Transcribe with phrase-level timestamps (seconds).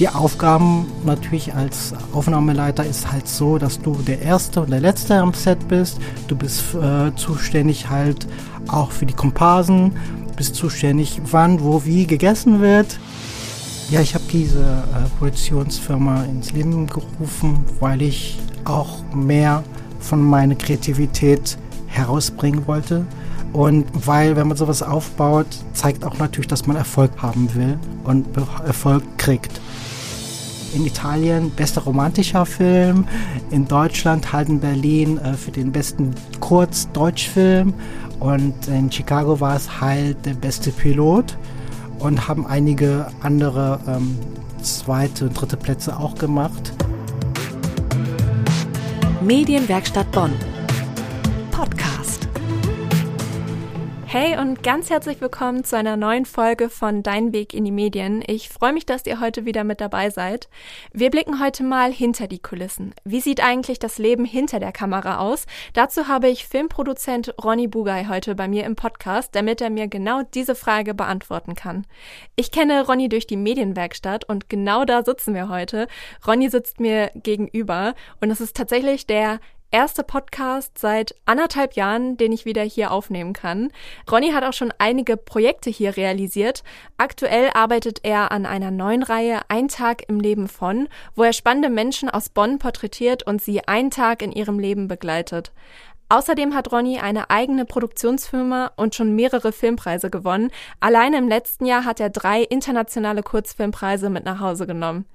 [0.00, 5.16] Die Aufgaben natürlich als Aufnahmeleiter ist halt so, dass du der Erste und der Letzte
[5.16, 5.98] am Set bist.
[6.26, 8.26] Du bist äh, zuständig halt
[8.68, 9.92] auch für die Komparsen,
[10.38, 12.98] bist zuständig, wann, wo, wie gegessen wird.
[13.90, 19.62] Ja, ich habe diese äh, Produktionsfirma ins Leben gerufen, weil ich auch mehr
[19.98, 21.58] von meiner Kreativität
[21.88, 23.04] herausbringen wollte.
[23.52, 28.26] Und weil, wenn man sowas aufbaut, zeigt auch natürlich, dass man Erfolg haben will und
[28.64, 29.60] Erfolg kriegt.
[30.74, 33.06] In Italien bester romantischer Film,
[33.50, 37.74] in Deutschland halt in Berlin äh, für den besten Kurz-Deutschfilm
[38.20, 41.36] und in Chicago war es halt der beste Pilot
[41.98, 44.16] und haben einige andere ähm,
[44.62, 46.72] zweite und dritte Plätze auch gemacht.
[49.20, 50.32] Medienwerkstatt Bonn.
[51.50, 51.89] Podcast.
[54.12, 58.24] Hey und ganz herzlich willkommen zu einer neuen Folge von Dein Weg in die Medien.
[58.26, 60.48] Ich freue mich, dass ihr heute wieder mit dabei seid.
[60.92, 62.92] Wir blicken heute mal hinter die Kulissen.
[63.04, 65.46] Wie sieht eigentlich das Leben hinter der Kamera aus?
[65.74, 70.22] Dazu habe ich Filmproduzent Ronny Bugay heute bei mir im Podcast, damit er mir genau
[70.34, 71.86] diese Frage beantworten kann.
[72.34, 75.86] Ich kenne Ronny durch die Medienwerkstatt und genau da sitzen wir heute.
[76.26, 79.38] Ronny sitzt mir gegenüber und es ist tatsächlich der
[79.70, 83.70] erster Podcast seit anderthalb Jahren, den ich wieder hier aufnehmen kann.
[84.10, 86.62] Ronny hat auch schon einige Projekte hier realisiert.
[86.96, 91.70] Aktuell arbeitet er an einer neuen Reihe Ein Tag im Leben von, wo er spannende
[91.70, 95.52] Menschen aus Bonn porträtiert und sie einen Tag in ihrem Leben begleitet.
[96.10, 100.50] Außerdem hat Ronny eine eigene Produktionsfirma und schon mehrere Filmpreise gewonnen.
[100.80, 105.06] Alleine im letzten Jahr hat er drei internationale Kurzfilmpreise mit nach Hause genommen.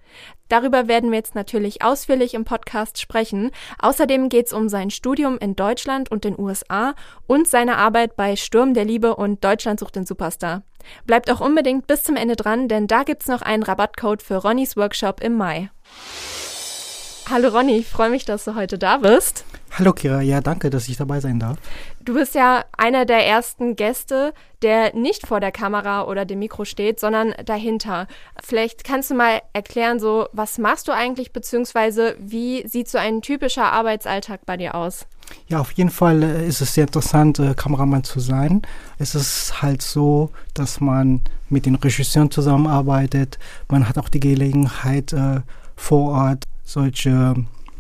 [0.48, 3.52] Darüber werden wir jetzt natürlich ausführlich im Podcast sprechen.
[3.80, 6.96] Außerdem geht es um sein Studium in Deutschland und den USA
[7.28, 10.62] und seine Arbeit bei Sturm der Liebe und Deutschland sucht den Superstar.
[11.06, 14.78] Bleibt auch unbedingt bis zum Ende dran, denn da gibt's noch einen Rabattcode für Ronnys
[14.78, 15.70] Workshop im Mai.
[17.30, 19.44] Hallo Ronny, ich freue mich, dass du heute da bist.
[19.78, 21.58] Hallo Kira, ja danke, dass ich dabei sein darf.
[21.99, 26.64] Du bist ja einer der ersten Gäste, der nicht vor der Kamera oder dem Mikro
[26.64, 28.08] steht, sondern dahinter.
[28.42, 33.22] Vielleicht kannst du mal erklären, so was machst du eigentlich, beziehungsweise wie sieht so ein
[33.22, 35.08] typischer Arbeitsalltag bei dir aus?
[35.49, 38.61] Ja, auf jeden Fall äh, ist es sehr interessant, äh, Kameramann zu sein.
[38.98, 43.39] Es ist halt so, dass man mit den Regisseuren zusammenarbeitet.
[43.67, 45.42] Man hat auch die Gelegenheit, äh,
[45.76, 47.36] vor Ort solche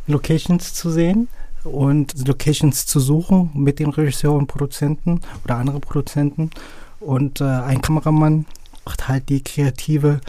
[0.07, 1.29] Locations zu sehen
[1.65, 6.51] und Locations zu suchen mit den Regisseuren und Produzenten oder anderen Produzenten.
[6.99, 8.45] Und äh, ein Kameramann
[8.85, 10.21] macht halt die kreative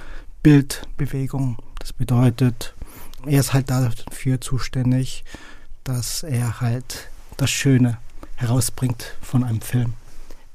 [0.42, 1.58] Bildbewegung.
[1.78, 2.74] Das bedeutet,
[3.26, 5.24] er ist halt dafür zuständig,
[5.84, 7.98] dass er halt das Schöne
[8.36, 9.94] herausbringt von einem Film.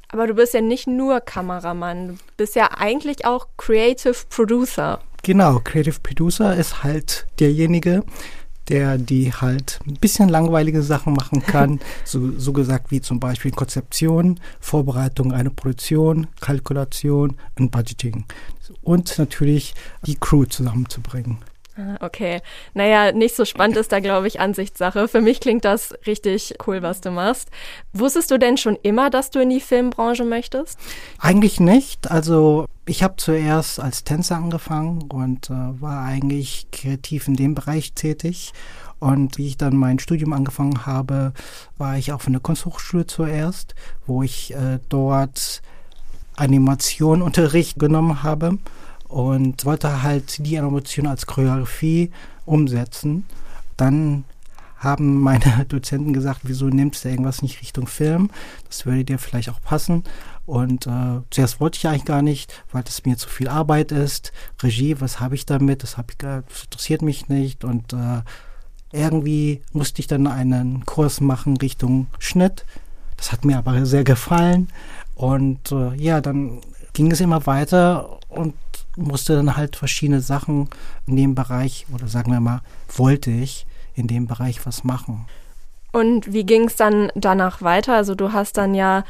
[0.10, 5.00] Aber du bist ja nicht nur Kameramann, du bist ja eigentlich auch Creative Producer.
[5.24, 8.04] Genau, Creative Producer ist halt derjenige,
[8.70, 13.52] der die halt ein bisschen langweilige Sachen machen kann, so, so gesagt wie zum Beispiel
[13.52, 18.26] Konzeption, Vorbereitung einer Produktion, Kalkulation und Budgeting.
[18.82, 19.74] Und natürlich
[20.06, 21.38] die Crew zusammenzubringen.
[21.78, 22.42] Ah, okay.
[22.74, 25.08] Naja, nicht so spannend ist da, glaube ich, Ansichtssache.
[25.08, 27.50] Für mich klingt das richtig cool, was du machst.
[27.94, 30.78] Wusstest du denn schon immer, dass du in die Filmbranche möchtest?
[31.18, 32.12] Eigentlich nicht.
[32.12, 37.94] Also ich habe zuerst als Tänzer angefangen und äh, war eigentlich kreativ in dem Bereich
[37.94, 38.52] tätig.
[39.00, 41.34] Und wie ich dann mein Studium angefangen habe,
[41.78, 45.62] war ich auch von der Kunsthochschule zuerst, wo ich äh, dort
[46.36, 48.58] Animationunterricht genommen habe
[49.12, 52.12] und wollte halt die Animation als Choreografie
[52.46, 53.26] umsetzen.
[53.76, 54.24] Dann
[54.78, 58.30] haben meine Dozenten gesagt, wieso nimmst du irgendwas nicht Richtung Film?
[58.68, 60.04] Das würde dir vielleicht auch passen.
[60.46, 64.32] Und äh, zuerst wollte ich eigentlich gar nicht, weil das mir zu viel Arbeit ist.
[64.64, 65.84] Regie, was habe ich damit?
[65.84, 67.64] Das, hab ich, das interessiert mich nicht.
[67.64, 68.22] Und äh,
[68.92, 72.66] irgendwie musste ich dann einen Kurs machen Richtung Schnitt.
[73.18, 74.70] Das hat mir aber sehr gefallen.
[75.16, 76.62] Und äh, ja, dann
[76.94, 78.56] ging es immer weiter und
[78.98, 80.70] musste dann halt verschiedene Sachen
[81.08, 82.62] in dem Bereich, oder sagen wir mal,
[82.96, 85.26] wollte ich in dem Bereich was machen.
[85.92, 87.96] Und wie ging es dann danach weiter?
[87.96, 89.04] Also du hast dann ja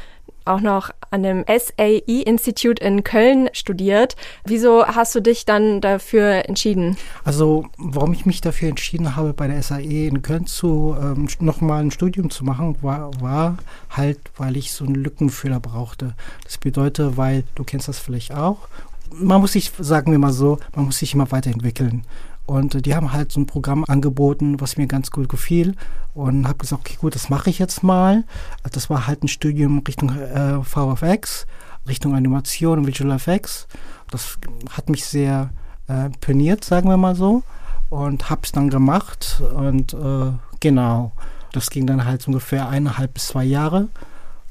[0.44, 4.16] auch noch an dem SAE-Institut in Köln studiert.
[4.44, 6.96] Wieso hast du dich dann dafür entschieden?
[7.22, 11.82] Also, warum ich mich dafür entschieden habe, bei der SAE in Köln zu ähm, nochmal
[11.82, 13.58] ein Studium zu machen, war, war
[13.90, 16.14] halt, weil ich so einen Lückenfüller brauchte.
[16.44, 18.68] Das bedeutet, weil du kennst das vielleicht auch
[19.14, 22.04] man muss sich, sagen wir mal so, man muss sich immer weiterentwickeln.
[22.46, 25.74] Und äh, die haben halt so ein Programm angeboten, was mir ganz gut gefiel.
[26.14, 28.24] Und habe gesagt, okay, gut, das mache ich jetzt mal.
[28.72, 31.46] Das war halt ein Studium Richtung äh, VFX,
[31.88, 33.66] Richtung Animation und Visual Effects.
[34.10, 34.38] Das
[34.70, 35.50] hat mich sehr
[35.88, 37.42] äh, peniert, sagen wir mal so.
[37.88, 41.12] Und habe es dann gemacht und äh, genau,
[41.52, 43.88] das ging dann halt ungefähr eineinhalb bis zwei Jahre.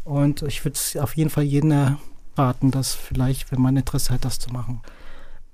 [0.04, 1.98] Und ich würde es auf jeden Fall jedem
[2.38, 4.82] raten, das vielleicht, wenn man Interesse hat, das zu machen.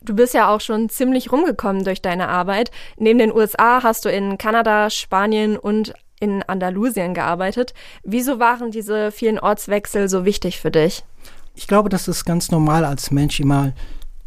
[0.01, 2.71] Du bist ja auch schon ziemlich rumgekommen durch deine Arbeit.
[2.97, 7.74] Neben den USA hast du in Kanada, Spanien und in Andalusien gearbeitet.
[8.03, 11.03] Wieso waren diese vielen Ortswechsel so wichtig für dich?
[11.56, 13.74] Ich glaube, das ist ganz normal als Mensch immer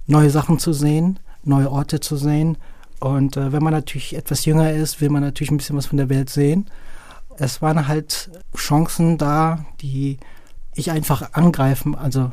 [0.06, 2.58] neue Sachen zu sehen, neue Orte zu sehen.
[2.98, 5.96] Und äh, wenn man natürlich etwas jünger ist, will man natürlich ein bisschen was von
[5.96, 6.66] der Welt sehen.
[7.38, 10.18] Es waren halt Chancen da, die
[10.74, 12.32] ich einfach angreifen, also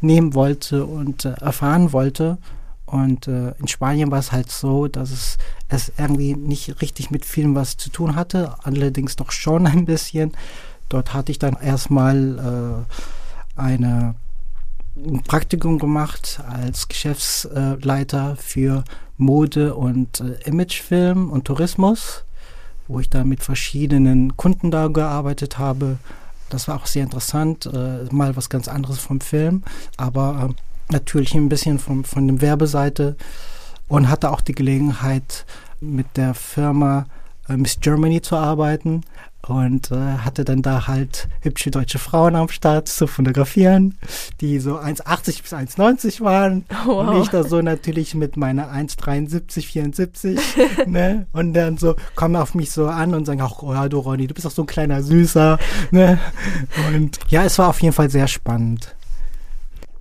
[0.00, 2.38] nehmen wollte und äh, erfahren wollte.
[2.86, 7.26] Und äh, in Spanien war es halt so, dass es, es irgendwie nicht richtig mit
[7.26, 10.32] Film was zu tun hatte, allerdings doch schon ein bisschen.
[10.88, 12.86] Dort hatte ich dann erstmal
[13.56, 14.14] äh, eine
[15.06, 18.84] ein Praktikum gemacht als Geschäftsleiter für
[19.16, 22.24] Mode und äh, Imagefilm und Tourismus,
[22.86, 25.98] wo ich da mit verschiedenen Kunden da gearbeitet habe.
[26.50, 29.62] Das war auch sehr interessant, äh, mal was ganz anderes vom Film,
[29.96, 33.16] aber äh, natürlich ein bisschen von, von der Werbeseite
[33.88, 35.44] und hatte auch die Gelegenheit,
[35.80, 37.06] mit der Firma
[37.56, 39.02] Miss Germany zu arbeiten
[39.48, 43.96] und äh, hatte dann da halt hübsche deutsche Frauen am Start zu fotografieren,
[44.40, 47.08] die so 1,80 bis 1,90 waren wow.
[47.08, 50.38] und ich da so natürlich mit meiner 1,73, 74
[50.86, 51.26] ne?
[51.32, 54.26] und dann so kommen auf mich so an und sagen, ach oh, ja, du Ronny,
[54.26, 55.58] du bist doch so ein kleiner Süßer
[55.90, 56.18] ne?
[56.92, 58.94] und ja, es war auf jeden Fall sehr spannend.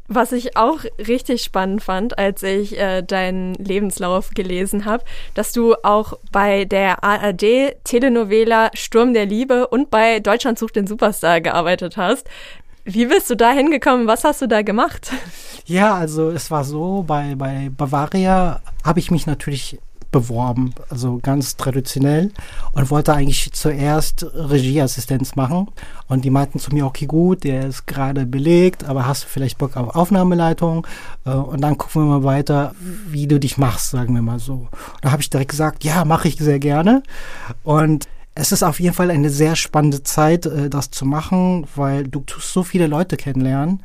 [0.10, 5.76] Was ich auch richtig spannend fand, als ich äh, deinen Lebenslauf gelesen habe, dass du
[5.84, 11.98] auch bei der ARD Telenovela Sturm der Liebe und bei Deutschland sucht den Superstar gearbeitet
[11.98, 12.30] hast.
[12.86, 14.08] Wie bist du da hingekommen?
[14.08, 15.12] Was hast du da gemacht?
[15.66, 19.78] Ja, also es war so, bei, bei Bavaria habe ich mich natürlich
[20.12, 22.32] beworben, also ganz traditionell
[22.74, 25.68] und wollte eigentlich zuerst Regieassistenz machen
[26.08, 29.58] und die meinten zu mir, okay gut, der ist gerade belegt, aber hast du vielleicht
[29.58, 30.88] Bock auf Aufnahmeleitung
[31.26, 32.74] äh, und dann gucken wir mal weiter,
[33.10, 34.68] wie du dich machst, sagen wir mal so.
[35.02, 37.04] da habe ich direkt gesagt, ja, mache ich sehr gerne
[37.64, 38.08] und
[38.40, 42.22] es ist auf jeden Fall eine sehr spannende Zeit, äh, das zu machen, weil du
[42.22, 43.84] tust so viele Leute kennenlernen.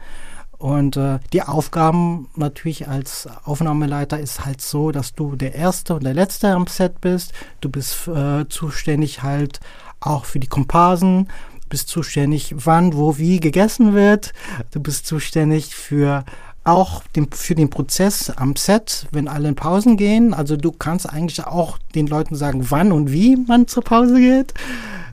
[0.62, 6.04] Und äh, die Aufgaben natürlich als Aufnahmeleiter ist halt so, dass du der Erste und
[6.04, 7.32] der Letzte am Set bist.
[7.60, 9.58] Du bist äh, zuständig halt
[9.98, 11.26] auch für die Komparsen,
[11.68, 14.34] bist zuständig, wann, wo, wie gegessen wird.
[14.70, 16.24] Du bist zuständig für
[16.62, 20.32] auch den, für den Prozess am Set, wenn alle in Pausen gehen.
[20.32, 24.54] Also du kannst eigentlich auch den Leuten sagen, wann und wie man zur Pause geht.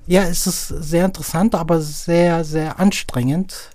[0.06, 3.72] Ja, es ist sehr interessant, aber sehr, sehr anstrengend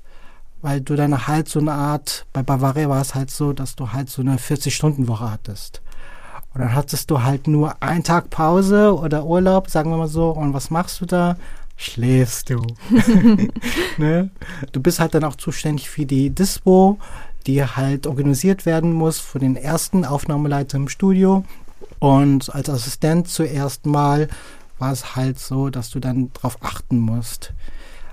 [0.64, 3.92] weil du dann halt so eine Art, bei Bavaria war es halt so, dass du
[3.92, 5.82] halt so eine 40-Stunden-Woche hattest.
[6.54, 10.30] Und dann hattest du halt nur einen Tag Pause oder Urlaub, sagen wir mal so.
[10.30, 11.36] Und was machst du da?
[11.76, 12.62] Schläfst du.
[13.98, 14.30] ne?
[14.72, 16.98] Du bist halt dann auch zuständig für die Dispo,
[17.46, 21.44] die halt organisiert werden muss für den ersten Aufnahmeleiter im Studio.
[21.98, 24.28] Und als Assistent zuerst mal
[24.78, 27.52] war es halt so, dass du dann darauf achten musst,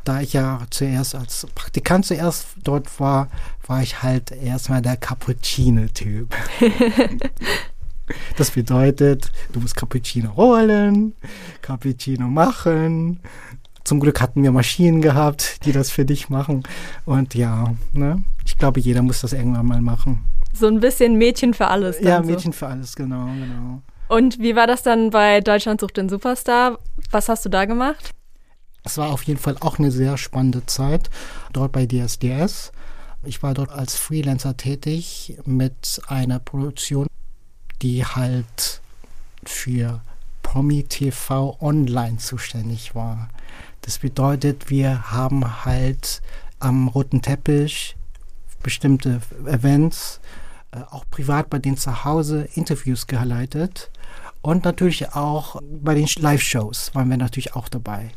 [0.03, 3.29] da ich ja zuerst als Praktikant zuerst dort war,
[3.67, 6.33] war ich halt erstmal der Cappuccino-Typ.
[8.37, 11.13] das bedeutet, du musst Cappuccino holen,
[11.61, 13.19] Cappuccino machen.
[13.83, 16.63] Zum Glück hatten wir Maschinen gehabt, die das für dich machen.
[17.05, 18.23] Und ja, ne?
[18.45, 20.23] ich glaube, jeder muss das irgendwann mal machen.
[20.53, 21.99] So ein bisschen Mädchen für alles.
[21.99, 22.59] ja, Mädchen so.
[22.59, 23.81] für alles, genau, genau.
[24.07, 26.77] Und wie war das dann bei Deutschland sucht den Superstar?
[27.11, 28.11] Was hast du da gemacht?
[28.83, 31.09] Es war auf jeden Fall auch eine sehr spannende Zeit
[31.53, 32.71] dort bei DSDS.
[33.23, 37.07] Ich war dort als Freelancer tätig mit einer Produktion,
[37.81, 38.81] die halt
[39.43, 40.01] für
[40.41, 43.29] Promi TV Online zuständig war.
[43.81, 46.21] Das bedeutet, wir haben halt
[46.59, 47.95] am roten Teppich
[48.61, 50.19] bestimmte Events,
[50.71, 53.91] äh, auch privat bei denen zu Hause Interviews geleitet
[54.41, 58.11] und natürlich auch bei den Live-Shows waren wir natürlich auch dabei.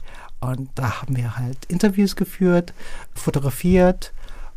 [0.51, 2.73] Und da haben wir halt Interviews geführt,
[3.15, 4.13] fotografiert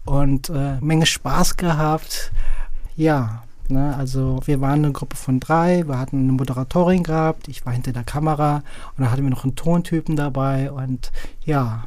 [0.06, 2.32] und äh, Menge Spaß gehabt.
[2.96, 7.66] Ja, ne, also wir waren eine Gruppe von drei, wir hatten eine Moderatorin gehabt, ich
[7.66, 8.64] war hinter der Kamera.
[8.96, 10.72] Und dann hatten wir noch einen Tontypen dabei.
[10.72, 11.12] Und
[11.46, 11.84] ja,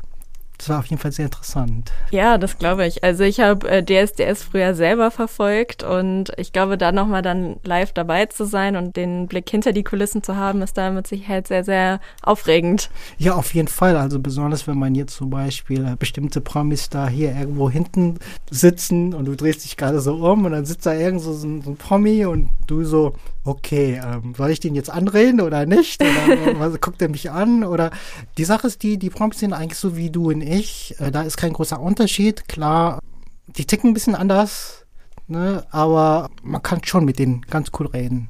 [0.61, 1.91] das war auf jeden Fall sehr interessant.
[2.11, 3.03] Ja, das glaube ich.
[3.03, 7.93] Also ich habe äh, DSDS früher selber verfolgt und ich glaube, da nochmal dann live
[7.93, 11.49] dabei zu sein und den Blick hinter die Kulissen zu haben, ist da mit Sicherheit
[11.49, 12.91] sehr, sehr aufregend.
[13.17, 13.97] Ja, auf jeden Fall.
[13.97, 18.19] Also besonders, wenn man jetzt zum Beispiel äh, bestimmte Promis da hier irgendwo hinten
[18.51, 21.63] sitzen und du drehst dich gerade so um und dann sitzt da irgend so ein,
[21.63, 26.03] so ein Promi und du so, okay, ähm, soll ich den jetzt anreden oder nicht?
[26.03, 27.65] Oder was, guckt er mich an?
[27.65, 27.91] Oder
[28.39, 30.95] die Sache ist die, die Promis sind eigentlich so wie du und ich.
[30.99, 32.49] Äh, da ist kein großer Unterschied.
[32.49, 33.01] Klar,
[33.47, 34.85] die ticken ein bisschen anders,
[35.27, 35.65] ne?
[35.71, 38.29] aber man kann schon mit denen ganz cool reden.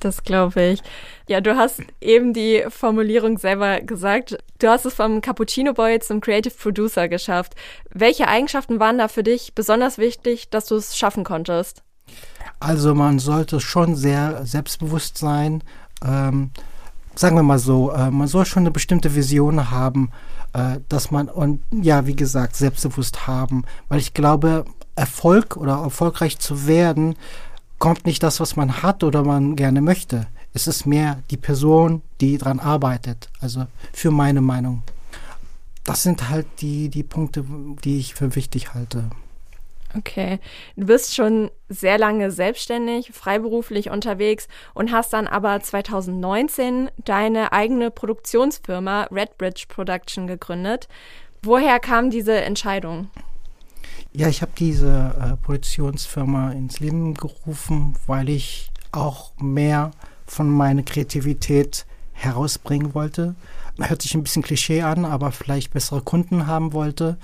[0.00, 0.82] Das glaube ich.
[1.28, 4.36] Ja, du hast eben die Formulierung selber gesagt.
[4.58, 7.54] Du hast es vom Cappuccino Boy zum Creative Producer geschafft.
[7.90, 11.82] Welche Eigenschaften waren da für dich besonders wichtig, dass du es schaffen konntest?
[12.60, 15.62] Also man sollte schon sehr selbstbewusst sein.
[16.04, 16.50] Ähm,
[17.14, 20.10] sagen wir mal so, äh, man soll schon eine bestimmte Vision haben,
[20.52, 24.64] äh, dass man und ja, wie gesagt, selbstbewusst haben, weil ich glaube,
[24.96, 27.16] Erfolg oder erfolgreich zu werden,
[27.78, 30.26] kommt nicht das, was man hat oder man gerne möchte.
[30.52, 33.28] Es ist mehr die Person, die daran arbeitet.
[33.40, 34.82] Also für meine Meinung.
[35.82, 37.44] Das sind halt die, die Punkte,
[37.84, 39.10] die ich für wichtig halte.
[39.96, 40.40] Okay.
[40.76, 47.90] Du bist schon sehr lange selbstständig, freiberuflich unterwegs und hast dann aber 2019 deine eigene
[47.90, 50.88] Produktionsfirma Redbridge Production gegründet.
[51.42, 53.08] Woher kam diese Entscheidung?
[54.12, 59.90] Ja, ich habe diese äh, Produktionsfirma ins Leben gerufen, weil ich auch mehr
[60.26, 63.34] von meiner Kreativität herausbringen wollte.
[63.78, 67.18] Hört sich ein bisschen Klischee an, aber vielleicht bessere Kunden haben wollte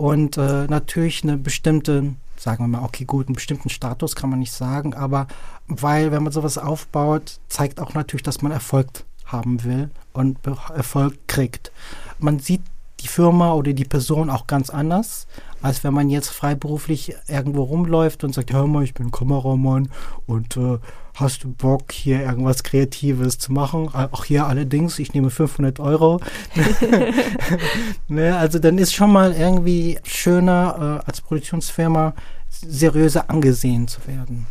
[0.00, 4.38] und äh, natürlich eine bestimmte, sagen wir mal, okay, gut, einen bestimmten Status kann man
[4.38, 5.26] nicht sagen, aber
[5.68, 10.38] weil, wenn man sowas aufbaut, zeigt auch natürlich, dass man Erfolg haben will und
[10.74, 11.70] Erfolg kriegt.
[12.18, 12.62] Man sieht
[13.00, 15.26] die Firma oder die Person auch ganz anders,
[15.60, 19.90] als wenn man jetzt freiberuflich irgendwo rumläuft und sagt, hör mal, ich bin Kameramann
[20.26, 20.78] und äh,
[21.20, 23.88] hast du Bock, hier irgendwas Kreatives zu machen?
[23.88, 26.20] Auch hier allerdings, ich nehme 500 Euro.
[28.08, 32.14] ne, also dann ist schon mal irgendwie schöner, äh, als Produktionsfirma
[32.48, 34.46] seriöser angesehen zu werden.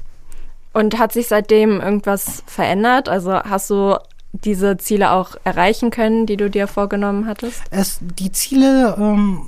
[0.74, 3.10] Und hat sich seitdem irgendwas verändert?
[3.10, 3.98] Also hast du
[4.32, 7.64] diese Ziele auch erreichen können, die du dir vorgenommen hattest?
[7.72, 9.42] Es, die Ziele, ähm,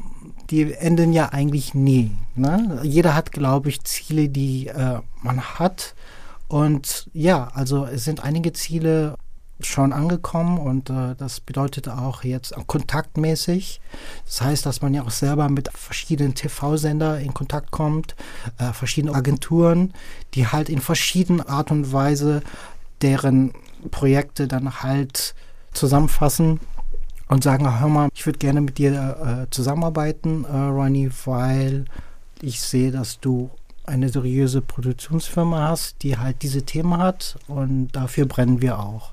[0.49, 2.11] die enden ja eigentlich nie.
[2.35, 2.79] Ne?
[2.83, 5.93] Jeder hat, glaube ich, Ziele, die äh, man hat.
[6.51, 9.15] Und ja, also es sind einige Ziele
[9.61, 13.79] schon angekommen und äh, das bedeutet auch jetzt kontaktmäßig.
[14.25, 18.17] Das heißt, dass man ja auch selber mit verschiedenen TV-Sender in Kontakt kommt,
[18.57, 19.93] äh, verschiedene Agenturen,
[20.33, 22.41] die halt in verschiedenen Art und Weise
[23.01, 23.53] deren
[23.89, 25.35] Projekte dann halt
[25.71, 26.59] zusammenfassen
[27.29, 31.85] und sagen, hör mal, ich würde gerne mit dir äh, zusammenarbeiten, äh, Ronnie, weil
[32.41, 33.51] ich sehe, dass du
[33.91, 39.11] eine seriöse Produktionsfirma hast, die halt diese Themen hat und dafür brennen wir auch.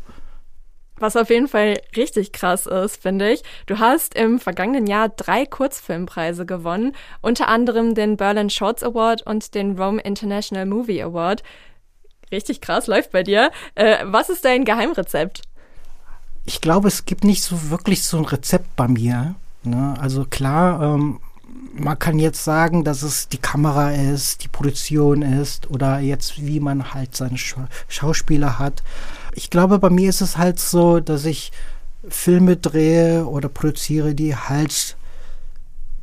[1.00, 3.42] Was auf jeden Fall richtig krass ist, finde ich.
[3.66, 9.54] Du hast im vergangenen Jahr drei Kurzfilmpreise gewonnen, unter anderem den Berlin Shorts Award und
[9.54, 11.42] den Rome International Movie Award.
[12.32, 13.50] Richtig krass, läuft bei dir.
[13.74, 15.42] Äh, was ist dein Geheimrezept?
[16.44, 19.34] Ich glaube, es gibt nicht so wirklich so ein Rezept bei mir.
[19.62, 19.94] Ne?
[20.00, 21.20] Also klar, ähm,
[21.74, 26.60] man kann jetzt sagen, dass es die Kamera ist, die Produktion ist oder jetzt wie
[26.60, 28.82] man halt seine Scha Schauspieler hat.
[29.34, 31.52] Ich glaube, bei mir ist es halt so, dass ich
[32.08, 34.96] Filme drehe oder produziere, die halt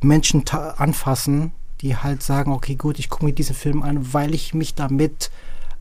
[0.00, 4.54] Menschen anfassen, die halt sagen, okay, gut, ich gucke mir diesen Film an, weil ich
[4.54, 5.30] mich damit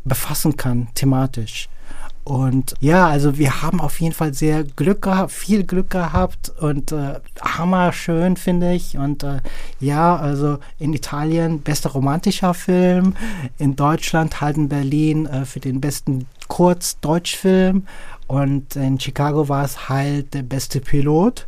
[0.04, 1.70] befassen kann, thematisch.
[2.26, 6.92] Und ja, also wir haben auf jeden Fall sehr Glück gehabt, viel Glück gehabt und
[6.92, 8.98] äh, hammer schön, finde ich.
[8.98, 9.42] Und äh,
[9.80, 13.16] ja, also in Italien bester romantischer Film,
[13.60, 17.86] in Deutschland halt in Berlin äh, für den besten Kurz-Deutschfilm
[18.26, 21.46] und in Chicago war es halt der beste Pilot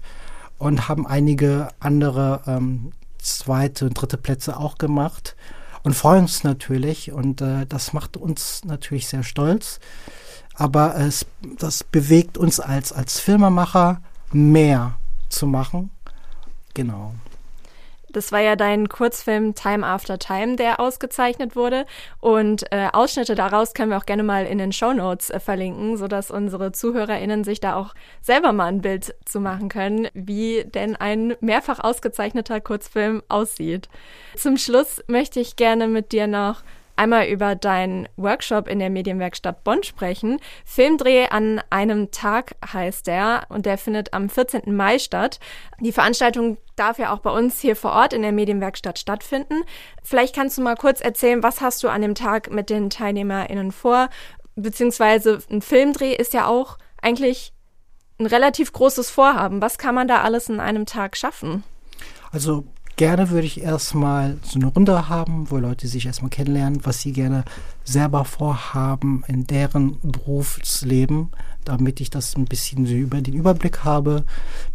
[0.60, 5.36] und haben einige andere ähm, zweite und dritte Plätze auch gemacht
[5.82, 9.80] und freuen uns natürlich und äh, das macht uns natürlich sehr stolz
[10.58, 11.26] aber es,
[11.60, 14.96] das bewegt uns als, als Filmemacher mehr
[15.30, 15.92] zu machen.
[16.74, 17.14] Genau.
[18.10, 21.86] Das war ja dein Kurzfilm Time After Time, der ausgezeichnet wurde.
[22.20, 25.98] Und äh, Ausschnitte daraus können wir auch gerne mal in den Show Notes äh, verlinken,
[25.98, 30.96] sodass unsere ZuhörerInnen sich da auch selber mal ein Bild zu machen können, wie denn
[30.96, 33.90] ein mehrfach ausgezeichneter Kurzfilm aussieht.
[34.36, 36.64] Zum Schluss möchte ich gerne mit dir noch
[36.98, 40.39] einmal über deinen Workshop in der Medienwerkstatt Bonn sprechen.
[40.66, 44.75] Filmdreh an einem Tag heißt der und der findet am 14.
[44.75, 45.39] Mai statt.
[45.80, 49.63] Die Veranstaltung darf ja auch bei uns hier vor Ort in der Medienwerkstatt stattfinden.
[50.04, 53.72] Vielleicht kannst du mal kurz erzählen, was hast du an dem Tag mit den TeilnehmerInnen
[53.72, 54.10] vor?
[54.56, 57.54] Beziehungsweise ein Filmdreh ist ja auch eigentlich
[58.20, 59.62] ein relativ großes Vorhaben.
[59.62, 61.63] Was kann man da alles in einem Tag schaffen?
[62.32, 62.66] Also
[62.98, 67.13] gerne würde ich erstmal so eine Runde haben, wo Leute sich erstmal kennenlernen, was sie
[67.13, 67.46] gerne
[67.86, 71.30] selber vorhaben in deren Berufsleben,
[71.63, 74.25] damit ich das ein bisschen so über den Überblick habe.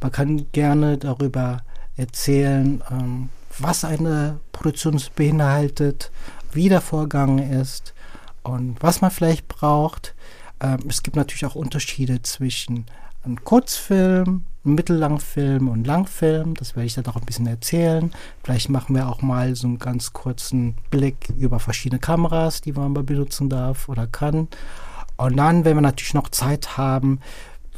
[0.00, 1.62] Man kann gerne darüber
[1.96, 6.10] erzählen, ähm, was eine Produktion beinhaltet,
[6.52, 7.92] wie der Vorgang ist
[8.42, 10.14] und was man vielleicht braucht.
[10.60, 12.86] Ähm, es gibt natürlich auch Unterschiede zwischen
[13.24, 16.54] einem Kurzfilm, Mittellangfilm und Langfilm.
[16.54, 18.12] Das werde ich dann auch ein bisschen erzählen.
[18.42, 22.92] Vielleicht machen wir auch mal so einen ganz kurzen Blick über verschiedene Kameras, die man
[22.92, 24.48] mal benutzen darf oder kann.
[25.16, 27.20] Und dann, wenn wir natürlich noch Zeit haben,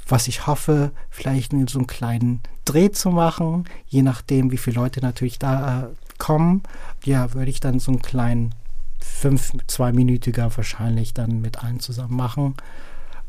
[0.06, 5.00] was ich hoffe, vielleicht so einen kleinen Dreh zu machen, je nachdem, wie viele Leute
[5.00, 5.86] natürlich da äh,
[6.18, 6.62] kommen.
[7.04, 8.54] Ja, würde ich dann so einen kleinen
[8.98, 12.54] fünf, zweiminütiger wahrscheinlich dann mit allen zusammen machen.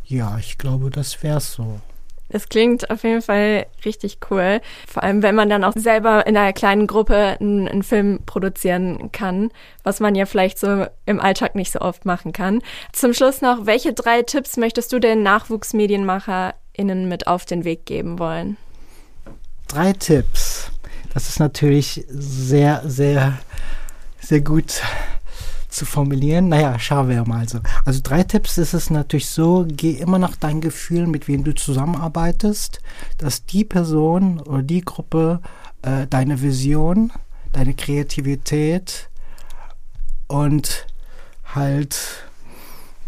[0.05, 1.81] Ja, ich glaube, das wäre so.
[2.29, 4.59] Es klingt auf jeden Fall richtig cool.
[4.87, 9.11] Vor allem, wenn man dann auch selber in einer kleinen Gruppe einen, einen, Film produzieren
[9.11, 9.51] kann,
[9.83, 12.61] was man ja vielleicht so im Alltag nicht so oft machen kann.
[12.93, 18.17] Zum Schluss noch, welche drei Tipps möchtest du den NachwuchsmedienmacherInnen mit auf den Weg geben
[18.17, 18.57] wollen?
[19.67, 20.71] Drei Tipps.
[21.13, 23.37] Das ist natürlich sehr, sehr,
[24.19, 24.81] sehr gut
[25.75, 26.49] zu formulieren.
[26.49, 27.59] Naja, schauen wir mal so.
[27.83, 31.53] Also drei Tipps ist es natürlich so, geh immer nach deinem Gefühl, mit wem du
[31.53, 32.81] zusammenarbeitest,
[33.17, 35.41] dass die Person oder die Gruppe
[35.81, 37.11] äh, deine Vision,
[37.51, 39.09] deine Kreativität
[40.27, 40.87] und
[41.53, 41.97] halt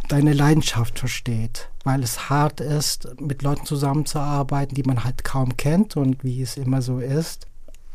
[0.07, 5.97] deine Leidenschaft versteht, weil es hart ist, mit Leuten zusammenzuarbeiten, die man halt kaum kennt
[5.97, 7.47] und wie es immer so ist,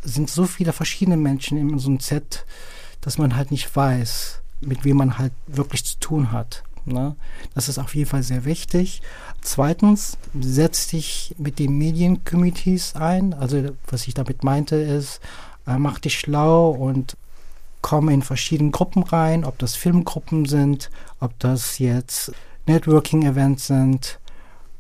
[0.03, 2.45] sind so viele verschiedene Menschen in so einem Set,
[3.01, 6.65] dass man halt nicht weiß, mit wem man halt wirklich zu tun hat.
[6.85, 7.17] Ne?
[7.55, 9.03] Das ist auf jeden Fall sehr wichtig.
[9.41, 13.35] Zweitens, setz dich mit den Mediencommittees ein.
[13.35, 15.21] Also was ich damit meinte ist,
[15.67, 17.17] äh, mach dich schlau und
[17.83, 20.91] komm in verschiedene Gruppen rein, ob das Filmgruppen sind,
[21.21, 22.33] ob das jetzt
[22.67, 24.21] Networking-Events sind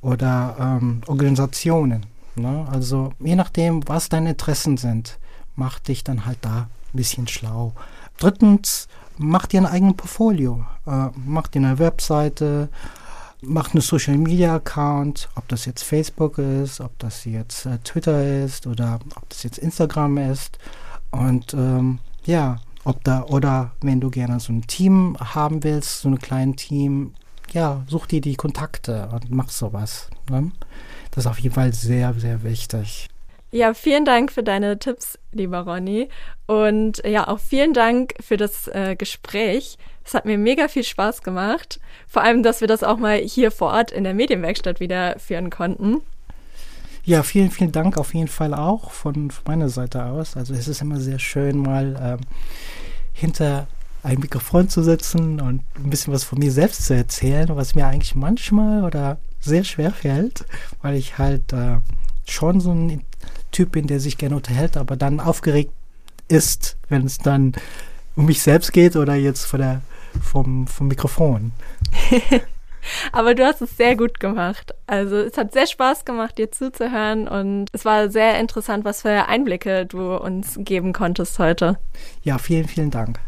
[0.00, 2.06] oder ähm, Organisationen.
[2.34, 2.66] Ne?
[2.70, 5.18] Also je nachdem, was deine Interessen sind,
[5.56, 7.72] mach dich dann halt da ein bisschen schlau.
[8.18, 10.64] Drittens, mach dir ein eigenes Portfolio.
[10.86, 12.68] Äh, mach dir eine Webseite,
[13.40, 18.44] mach einen Social Media Account, ob das jetzt Facebook ist, ob das jetzt äh, Twitter
[18.44, 20.58] ist oder ob das jetzt Instagram ist.
[21.10, 26.08] Und ähm, ja, ob da oder wenn du gerne so ein Team haben willst, so
[26.08, 27.14] ein kleines Team,
[27.52, 30.08] ja, such dir die Kontakte und mach sowas.
[30.30, 30.52] Ne?
[31.10, 33.08] Das ist auf jeden Fall sehr, sehr wichtig.
[33.54, 36.08] Ja, vielen Dank für deine Tipps, lieber Ronny.
[36.46, 39.76] Und ja, auch vielen Dank für das äh, Gespräch.
[40.02, 41.78] Es hat mir mega viel Spaß gemacht.
[42.08, 45.50] Vor allem, dass wir das auch mal hier vor Ort in der Medienwerkstatt wieder führen
[45.50, 46.00] konnten.
[47.04, 50.34] Ja, vielen, vielen Dank auf jeden Fall auch von, von meiner Seite aus.
[50.34, 52.20] Also es ist immer sehr schön, mal ähm,
[53.12, 53.66] hinter
[54.02, 57.86] ein Mikrofon zu sitzen und ein bisschen was von mir selbst zu erzählen, was mir
[57.86, 60.46] eigentlich manchmal oder sehr schwer fällt,
[60.80, 61.76] weil ich halt äh,
[62.24, 63.02] schon so ein
[63.52, 65.72] Typ bin, der sich gerne unterhält, aber dann aufgeregt
[66.28, 67.52] ist, wenn es dann
[68.16, 69.82] um mich selbst geht oder jetzt vor der,
[70.20, 71.52] vom, vom Mikrofon.
[73.12, 74.74] Aber du hast es sehr gut gemacht.
[74.86, 79.28] Also es hat sehr Spaß gemacht, dir zuzuhören und es war sehr interessant, was für
[79.28, 81.78] Einblicke du uns geben konntest heute.
[82.22, 83.20] Ja, vielen, vielen Dank.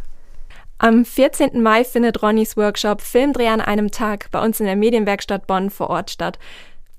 [0.79, 1.63] Am 14.
[1.63, 5.89] Mai findet Ronnys Workshop Filmdreh an einem Tag bei uns in der Medienwerkstatt Bonn vor
[5.89, 6.39] Ort statt.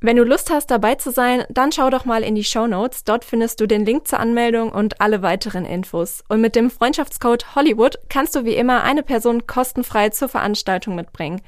[0.06, 3.06] Wenn du Lust hast, dabei zu sein, dann schau doch mal in die Show Notes.
[3.06, 6.24] Dort findest du den Link zur Anmeldung und alle weiteren Infos.
[6.30, 11.42] Und mit dem Freundschaftscode Hollywood kannst du wie immer eine Person kostenfrei zur Veranstaltung mitbringen.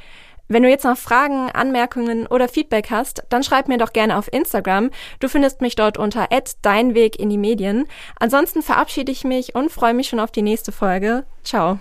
[0.48, 4.34] Wenn du jetzt noch Fragen, Anmerkungen oder Feedback hast, dann schreib mir doch gerne auf
[4.34, 4.90] Instagram.
[5.20, 6.28] Du findest mich dort unter
[6.64, 7.86] @deinweg in die Medien.
[8.20, 11.26] Ansonsten verabschiede ich mich und freue mich schon auf die nächste Folge.
[11.44, 11.80] Ciao.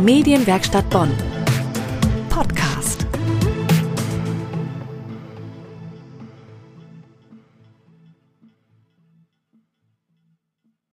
[0.00, 1.12] Medienwerkstatt Bonn.